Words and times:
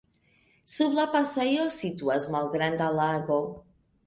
Sub 0.75 0.95
la 0.99 1.05
pasejo 1.15 1.67
situas 1.77 2.27
malgranda 2.37 2.89
lago. 3.03 3.41